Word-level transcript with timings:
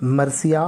مرثیہ 0.00 0.58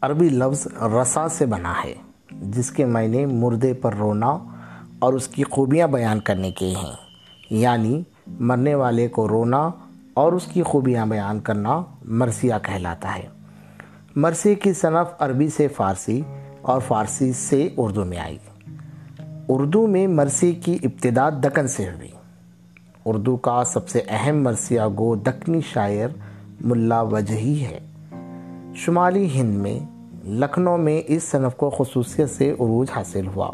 عربی 0.00 0.28
لفظ 0.28 0.66
رسا 0.82 1.28
سے 1.28 1.46
بنا 1.46 1.74
ہے، 1.84 1.94
جس 2.32 2.70
کے 2.70 2.84
معنی 2.84 3.26
مردے 3.26 3.72
پر 3.72 3.94
رونا 3.94 4.38
اور 4.98 5.12
اس 5.12 5.28
کی 5.28 5.42
خوبیاں 5.44 5.86
بیان 5.86 6.20
کرنے 6.20 6.50
کے 6.50 6.66
ہیں۔ 6.66 6.92
یعنی 7.50 8.02
مرنے 8.26 8.74
والے 8.74 9.08
کو 9.08 9.28
رونا 9.28 9.70
اور 10.14 10.32
اس 10.32 10.46
کی 10.46 10.62
خوبیاں 10.62 11.06
بیان 11.06 11.40
کرنا 11.40 11.82
مرثیہ 12.04 12.54
کہلاتا 12.62 13.16
ہے۔ 13.16 13.28
مرثی 14.16 14.54
کی 14.54 14.72
صنف 14.72 15.14
عربی 15.18 15.48
سے 15.48 15.68
فارسی 15.68 16.22
اور 16.62 16.80
فارسی 16.80 17.32
سے 17.32 17.68
اردو 17.76 18.04
میں 18.04 18.18
آئی۔ 18.18 18.38
اردو 19.48 19.86
میں 19.86 20.06
مرثی 20.06 20.52
کی 20.52 20.78
ابتدا 20.82 21.30
دکن 21.30 21.68
سے 21.68 21.90
ہوئی۔ 21.90 22.10
اردو 23.04 23.36
کا 23.36 23.64
سب 23.64 23.88
سے 23.88 24.02
اہم 24.08 24.42
مرثیہ 24.42 24.80
گو 24.98 25.14
دکنی 25.14 25.60
شاعر 25.60 26.08
ملا 26.60 27.00
وجہی 27.00 27.64
ہے۔ 27.64 27.80
شمالی 28.74 29.28
ہند 29.34 29.54
میں، 29.54 29.78
لکھنؤ 30.24 30.76
میں 30.76 31.02
اس 31.06 31.22
صنف 31.22 31.56
کو 31.56 31.70
خصوصیت 31.70 32.30
سے 32.30 32.50
عروج 32.50 32.90
حاصل 32.96 33.26
ہوا 33.26 33.50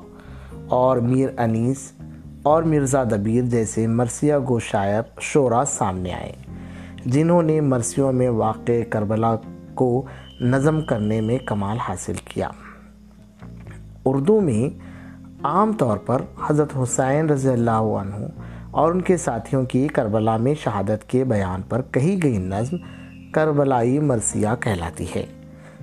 اور 0.69 0.97
میر 0.97 1.29
انیس 1.39 1.93
اور 2.43 2.63
مرزا 2.63 3.05
دبیر 3.05 3.43
جیسے 3.43 3.87
مرثیہ 3.87 4.35
گو 4.49 4.59
شاعر 4.59 5.03
شعرا 5.21 5.65
سامنے 5.65 6.13
آئے، 6.13 6.33
جنہوں 7.07 7.43
نے 7.43 7.61
مرثیوں 7.61 8.13
میں 8.13 8.29
واقع 8.29 8.83
کربلا 8.91 9.37
کو 9.75 10.07
نظم 10.41 10.81
کرنے 10.81 11.21
میں 11.21 11.39
کمال 11.39 11.79
حاصل 11.79 12.15
کیا۔ 12.25 12.49
اردو 14.05 14.41
میں 14.41 14.79
عام 15.45 15.73
طور 15.73 15.97
پر 15.97 16.23
حضرت 16.49 16.69
حسین 16.83 17.31
رضی 17.31 17.49
اللہ 17.49 17.71
عنہ 17.71 18.27
اور 18.71 18.93
ان 18.93 19.01
کے 19.01 19.17
ساتھیوں 19.17 19.65
کی 19.65 19.89
کربلا 19.89 20.37
میں 20.37 20.55
شہادت 20.55 21.09
کے 21.09 21.25
بیان 21.25 21.63
پر 21.63 21.83
کہی 21.83 22.23
گئی 22.23 22.39
نظم 22.39 22.77
کربلائی 23.37 23.99
مرثیہ 23.99 24.49
کہلاتی 24.61 25.07
ہے، 25.17 25.27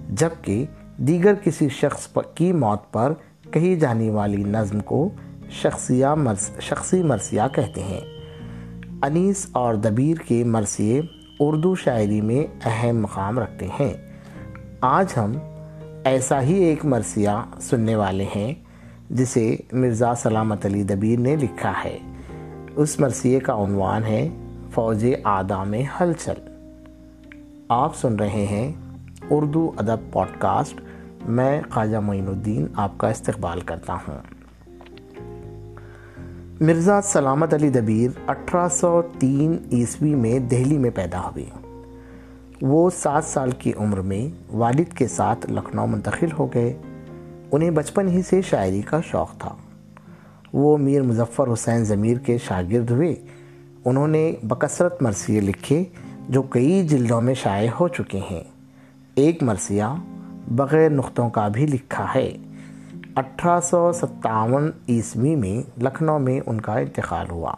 جبکہ 0.09 0.66
دیگر 0.98 1.34
کسی 1.34 1.70
شخص 1.70 2.08
کی 2.36 2.52
موت 2.52 2.94
پر 2.94 3.14
کہی 3.52 3.76
جانے 3.76 4.09
والی 4.09 4.44
نظم 4.44 4.80
کو 4.80 5.09
شخصی 5.50 7.04
مرثیہ 7.04 7.42
کہتے 7.54 7.84
ہیں۔ 7.84 8.02
انیس 9.02 9.48
اور 9.52 9.74
دبیر 9.74 10.18
کے 10.18 10.44
مرثیے 10.44 11.02
اردو 11.40 11.76
شاعری 11.76 12.22
میں 12.22 12.58
اہم 12.66 13.02
مقام 13.02 13.40
رکھتے 13.40 13.68
ہیں۔ 13.80 13.94
آج 14.81 15.06
ہم 15.18 15.34
ایسا 16.04 16.42
ہی 16.42 16.54
ایک 16.54 16.86
مرثیہ 16.86 17.30
سننے 17.62 17.96
والے 17.96 18.26
ہیں، 18.36 18.54
جسے 19.09 19.56
مرزا 19.72 20.16
سلامت 20.16 20.66
علی 20.66 20.84
دبیر 20.84 21.20
نے 21.20 21.36
لکھا 21.36 21.74
ہے۔ 21.86 22.00
اس 22.76 23.00
مرثیے 23.00 23.40
کا 23.40 23.54
عنوان 23.54 24.04
ہے، 24.04 24.30
فوج 24.72 25.06
آدام 25.24 25.74
ہلچل۔ 25.74 26.53
آپ 27.76 27.96
سن 27.96 28.16
رہے 28.16 28.46
ہیں 28.46 28.74
اردو 29.30 29.72
ادب 29.78 30.12
پوڈ 30.12 30.28
کاسٹ 30.40 30.82
میں 31.30 31.62
خواجہ 31.70 31.98
معین 31.98 32.28
الدین 32.28 32.68
آپ 32.74 32.98
کا 32.98 33.10
استقبال 33.10 33.62
کرتا 33.62 33.94
ہوں۔ 33.94 34.18
مرزا 36.62 37.02
سلامت 37.02 37.54
علی 37.54 37.70
دبیر 37.70 38.30
اٹھارہ 38.30 38.70
سو 38.70 39.02
تین 39.20 39.58
عیسوی 39.72 40.16
میں 40.16 40.40
دہلی 40.40 40.78
میں 40.78 40.90
پیدا 40.90 41.20
ہوئی۔ 41.20 41.50
وہ 42.62 42.90
سات 42.90 43.24
سال 43.26 43.52
کی 43.52 43.72
عمر 43.78 44.02
میں 44.02 44.56
والد 44.56 44.94
کے 44.94 45.08
ساتھ 45.08 45.52
لکھنؤ 45.52 45.86
منتقل 45.86 46.28
ہو 46.40 46.48
گئے۔ 46.54 46.78
انہیں 47.52 47.72
بچپن 47.72 48.08
ہی 48.08 48.22
سے 48.22 48.42
شاعری 48.42 48.82
کا 48.82 49.02
شوق 49.02 49.38
تھا۔ 49.38 49.56
وہ 50.54 50.78
میر 50.78 51.02
مظفر 51.02 51.54
حسین 51.54 51.84
ضمیر 51.84 52.18
کے 52.18 52.38
شاگرد 52.38 52.92
ہوئے۔ 52.92 53.16
انہوں 53.86 54.08
نے 54.08 54.36
بکثرت 54.44 55.02
مرثیے 55.02 55.42
لکھے۔ 55.42 55.84
جو 56.30 56.42
کئی 56.42 56.88
جلدوں 56.88 57.22
میں 57.22 57.34
شائع 57.34 57.70
ہو 57.80 57.88
چکے 57.88 58.20
ہیں۔ 58.32 58.44
ایک 59.16 59.44
مرثیہ 59.44 59.84
بغیر 60.52 60.90
نقطوں 60.90 61.30
کا 61.30 61.47
بھی 61.47 61.68
لکھا 61.68 62.06
ہے۔ 62.16 62.38
اٹھارہ 63.16 63.62
سو 63.62 63.92
ستاون 63.92 64.72
عیسوی 64.90 65.36
میں 65.36 65.81
لکھنؤ 65.84 66.20
میں 66.20 66.40
ان 66.46 66.62
کا 66.62 66.74
انتقال 66.74 67.30
ہوا۔ 67.30 67.53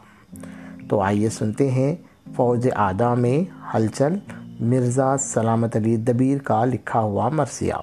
تو 0.89 1.01
آئیے 1.01 1.29
سنتے 1.29 1.71
ہیں 1.71 1.95
فوج 2.35 2.69
آدھا 2.75 3.13
میں 3.13 3.65
ہلچل 3.75 4.17
مرزا 4.59 5.17
سلامت 5.17 5.75
علی 5.75 5.95
دبیر 5.95 6.37
کا 6.37 6.65
لکھا 6.65 6.99
ہوا 6.99 7.29
مرثیہ۔ 7.29 7.73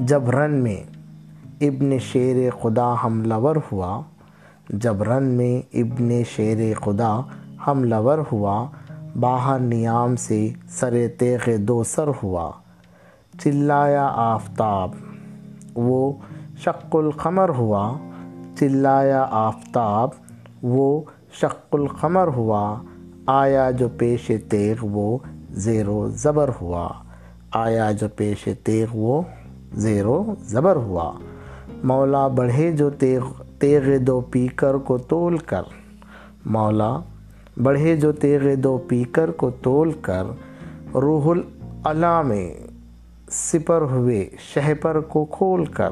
جب 0.00 0.30
رن 0.30 0.54
میں 0.54 0.82
ابن 1.60 1.98
شیر 1.98 2.50
خدا 2.62 2.94
حملور 3.04 3.56
ہوا، 3.72 4.02
جب 4.68 5.02
رن 5.02 5.24
میں 5.24 5.76
ابن 5.76 6.22
شیر 6.24 6.74
خدا 6.74 7.20
حملور 7.66 8.18
ہوا، 8.32 8.66
باہر 9.20 9.58
نیام 9.58 10.16
سے 10.16 10.50
سر 10.68 10.94
تیغ 11.18 11.50
دو 11.58 11.82
سر 11.82 12.08
ہوا۔ 12.22 12.50
چلایا 13.40 14.10
آفتاب۔ 14.14 14.90
وہ 15.74 16.12
شق 16.58 16.96
القمر 16.96 17.48
ہوا۔ 17.48 17.98
چلایا 18.58 19.26
آفتاب۔ 19.30 20.08
وہ 20.62 21.02
شق 21.32 21.66
القمر 21.72 22.26
ہوا۔ 22.26 22.82
آیا 23.26 23.70
جو 23.70 23.88
پیش 23.88 24.30
تیغ 24.48 24.76
وہ 24.82 25.18
زیر 25.50 25.88
و 25.88 26.08
زبر 26.08 26.50
ہوا۔ 26.60 26.88
آیا 27.50 27.92
جو 27.92 28.08
پیش 28.16 28.48
تیغ 28.64 28.86
وہ 28.92 29.22
زیر 29.72 30.06
و 30.06 30.34
زبر 30.40 30.76
ہوا۔ 30.76 31.12
مولا 31.84 32.28
بڑھے 32.28 32.72
جو 32.72 32.90
تیغ 32.90 33.22
تیغ 33.58 33.82
دو 34.00 34.20
پیکر 34.20 34.74
کو 34.74 34.98
تول 34.98 35.38
کر۔ 35.38 35.62
مولا 36.46 36.98
بڑھے 37.56 37.96
جو 37.96 38.12
تیغ 38.12 38.54
دو 38.54 38.78
پیکر 38.78 39.30
کو 39.30 39.50
تول 39.50 39.92
کر 39.92 40.24
روح 40.94 41.30
العلا 41.30 42.22
میں 42.22 42.54
سپر 43.30 43.80
ہوئے، 43.80 44.28
شہپر 44.54 45.00
کو 45.00 45.24
کھول 45.24 45.64
کر۔ 45.64 45.90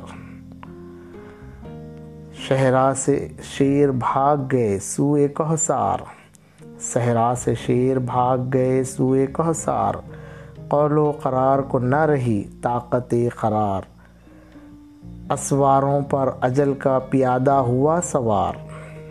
شہرا 2.34 2.92
سے 2.96 3.28
شیر 3.42 3.90
بھاگ 3.90 4.36
گئے 4.52 4.78
سوئے 4.78 5.28
کوثار 5.28 5.98
صحرا 6.80 7.32
سے 7.36 7.54
شیر 7.54 7.98
بھاگ 7.98 8.38
گئے 8.52 8.84
سوئے 8.84 9.26
کوثار 9.26 9.94
قول 10.68 10.98
و 10.98 11.10
قرار 11.10 11.58
کو 11.58 11.78
نہ 11.78 11.96
رہی 11.96 12.44
طاقت 12.62 13.14
قرار۔ 13.36 13.82
اسواروں 15.30 16.00
پر 16.00 16.28
اجل 16.40 16.74
کا 16.74 16.98
پیادہ 16.98 17.50
ہوا 17.50 18.00
سوار۔ 18.04 18.67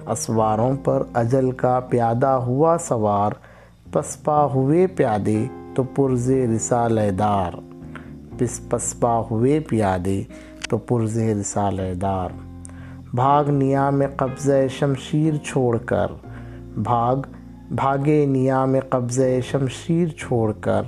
اسواروں 0.07 0.73
پر 0.83 1.03
اجل 1.13 1.51
کا 1.51 1.79
پیادہ 1.79 2.27
ہوا 2.27 2.77
سوار، 2.79 3.31
پسپا 3.91 4.45
ہوئے 4.45 4.87
پیادے 4.87 5.45
تو 5.75 5.83
پرز 5.83 6.31
رسال 6.31 6.99
دار۔ 7.19 7.51
پس 8.37 8.69
پسپا 8.69 9.21
ہوئے 9.31 9.59
پیادے 9.59 10.23
تو 10.69 10.77
پرز 10.77 11.17
رسال 11.17 11.79
دار۔ 12.01 12.29
بھاگ 13.13 13.45
نیا 13.45 13.89
میں 13.89 14.07
قبضہ 14.17 14.67
شمشیر 14.69 15.33
چھوڑ 15.35 15.77
کر۔ 15.77 16.07
بھاگ، 16.77 17.15
بھاگے 17.71 18.25
نیا 18.25 18.65
میں 18.65 18.81
قبضہ 18.89 19.41
شمشیر 19.43 20.07
چھوڑ 20.07 20.51
کر۔ 20.51 20.81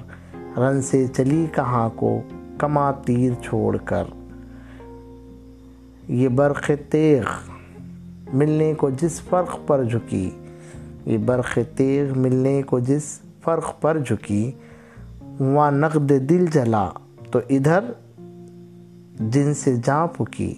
رن 0.57 0.81
سے 0.81 1.07
چلی 1.07 1.45
کہاں 1.55 1.89
کو؟ 1.95 2.21
کما 2.57 2.91
تیر 2.91 3.33
چھوڑ 3.43 3.77
کر۔ 3.77 4.03
یہ 6.07 6.27
برق 6.27 6.71
تیغ۔ 6.89 7.48
ملنے 8.33 8.73
کو 8.73 8.89
جس 8.89 9.21
فرق 9.21 9.67
پر 9.67 9.83
جھکی۔ 9.83 10.29
یہ 11.05 11.17
برق 11.17 11.59
تیغ 11.75 12.19
ملنے 12.19 12.61
کو 12.61 12.79
جس 12.79 13.19
فرق 13.43 13.81
پر 13.81 13.99
جھکی۔ 13.99 14.51
وہاں 15.39 15.71
نقد 15.71 16.11
دل 16.29 16.45
جلا 16.53 16.89
تو 17.31 17.39
ادھر 17.49 17.83
جن 19.19 19.53
سے 19.53 19.75
جاں 19.75 20.07
پکی 20.07 20.53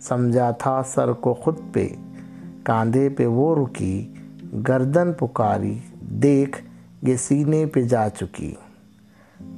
سمجھا 0.00 0.50
تھا 0.50 0.82
سر 0.86 1.12
کو 1.12 1.34
خود 1.34 1.58
پہ، 1.72 1.88
کاندھے 2.62 3.08
پہ 3.08 3.26
وہ 3.26 3.66
رکی۔ 3.66 4.12
گردن 4.68 5.12
پکاری، 5.12 5.78
دیکھ 6.00 6.62
یہ 7.02 7.16
سینے 7.16 7.66
پہ 7.66 7.82
جا 7.82 8.08
چکی۔ 8.10 8.54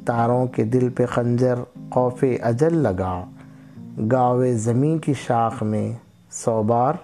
تاروں 0.05 0.47
کے 0.47 0.65
دل 0.65 0.89
پہ 0.89 1.07
خنجر 1.07 1.55
خوف 1.91 2.25
اجل 2.43 2.77
لگا۔ 2.77 3.25
گاوے 4.13 4.55
زمین 4.55 4.99
کی 4.99 5.15
شاخ 5.15 5.63
میں 5.63 5.93
سو 6.35 6.63
بار 6.63 6.95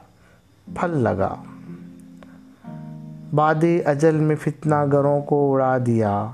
پھل 0.75 0.91
لگا۔ 0.91 1.35
باد 3.35 3.65
اجل 3.85 4.15
میں 4.15 4.37
فتنہ 4.37 4.75
گروں 4.93 5.21
کو 5.21 5.55
اڑا 5.55 5.79
دیا۔ 5.87 6.27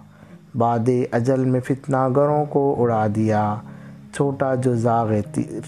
باد 0.59 0.89
اجل 1.13 1.45
میں 1.45 1.61
فتنہ 1.61 1.97
گروں 2.17 2.45
کو 2.45 2.77
اڑا 2.79 3.07
دیا۔ 3.15 3.55
چھوٹا 4.15 4.55
جو 4.55 4.75
زاغ 4.75 5.13
تیر، 5.35 5.61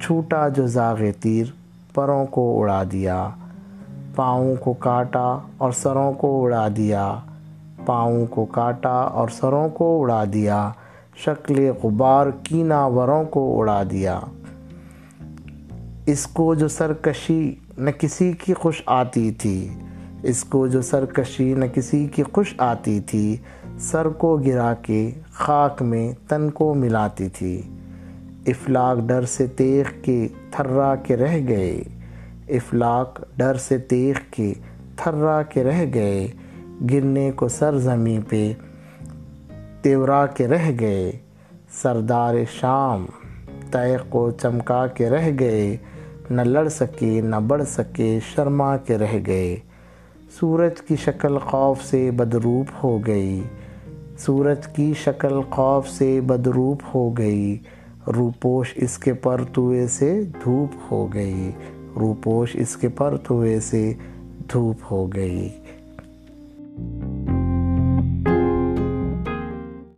چھوٹا 0.00 0.48
جو 0.48 0.66
زاغ 0.66 1.00
تیر 1.20 1.46
پروں 1.94 2.26
کو 2.26 2.60
اڑا 2.60 2.82
دیا۔ 2.92 3.28
پاؤں 4.16 4.54
کو 4.56 4.72
کاٹا 4.72 5.38
اور 5.58 5.72
سروں 5.72 6.12
کو 6.12 6.44
اڑا 6.44 6.68
دیا۔ 6.76 7.14
پاؤں 7.86 8.26
کو 8.26 8.44
کاٹا 8.44 9.00
اور 9.00 9.28
سروں 9.28 9.68
کو 9.68 10.02
اڑا 10.02 10.24
دیا۔ 10.32 10.70
شکل 11.16 11.70
غبار 11.82 12.26
وروں 12.86 13.24
کو 13.24 13.60
اڑا 13.60 13.82
دیا۔ 13.90 14.20
اس 16.06 16.26
کو 16.26 16.54
جو 16.54 16.68
سرکشی 16.68 17.54
نہ 17.78 17.90
کسی 17.90 18.32
کی 18.32 18.54
خوش 18.54 18.82
آتی 18.86 19.32
تھی، 19.32 19.68
اس 20.22 20.44
کو 20.44 20.66
جو 20.66 20.82
سرکشی 20.82 21.54
نہ 21.54 21.64
کسی 21.64 22.06
کی 22.06 22.22
خوش 22.22 22.54
آتی 22.58 23.00
تھی، 23.00 23.36
سر 23.78 24.08
کو 24.08 24.36
گرا 24.36 24.74
کے 24.74 25.10
خاک 25.32 25.82
میں 25.82 26.12
تن 26.28 26.50
کو 26.50 26.74
ملاتی 26.74 27.28
تھی۔ 27.28 27.62
افلاق 28.46 28.98
ڈر 28.98 29.24
سے 29.24 29.46
تیغ 29.46 29.84
کے 30.02 30.28
تھرا 30.50 30.94
کے 30.94 31.16
رہ 31.16 31.38
گئے۔ 31.48 31.82
افلاق 32.48 33.20
ڈر 33.36 33.54
سے 33.54 33.78
تیغ 33.78 34.14
کے 34.30 34.54
تھرا 34.96 35.42
کے 35.42 35.64
رہ 35.64 35.84
گئے۔ 35.94 36.28
گرنے 36.90 37.30
کو 37.30 37.48
سر 37.48 37.78
زمیں 37.78 38.20
پہ 38.28 38.52
تیورا 39.82 40.26
کے 40.26 40.46
رہ 40.46 40.70
گئے۔ 40.80 41.12
سردار 41.70 42.34
شام 42.52 43.06
طے 43.70 43.96
کو 44.08 44.30
چمکا 44.30 44.86
کے 44.86 45.10
رہ 45.10 45.30
گئے۔ 45.38 45.76
نہ 46.30 46.42
لڑ 46.42 46.68
سکے، 46.68 47.20
نہ 47.20 47.36
بڑھ 47.36 47.62
سکے، 47.68 48.18
شرما 48.34 48.76
کے 48.76 48.98
رہ 48.98 49.18
گئے۔ 49.26 49.56
سورج 50.40 50.80
کی 50.80 50.96
شکل 50.96 51.38
خوف 51.38 51.84
سے 51.84 52.10
بدروپ 52.10 52.84
ہو 52.84 52.98
گئی۔ 53.06 53.42
سورج 54.18 54.66
کی 54.66 54.94
شکل 55.04 55.40
خوف 55.50 55.88
سے 55.88 56.20
بدروپ 56.20 56.82
ہو 56.94 57.10
گئی۔ 57.10 57.58
روپوش 58.16 58.72
اس 58.76 58.98
کے 58.98 59.12
پرتوے 59.12 59.86
سے 59.86 60.22
دھوپ 60.44 60.92
ہو 60.92 61.08
گئی۔ 61.14 61.50
روپوش 61.96 62.56
اس 62.56 62.76
کے 62.76 62.88
پرتوے 62.88 63.60
سے 63.60 63.94
دھوپ 64.52 64.76
ہو 64.90 65.06
گئی۔ 65.06 65.48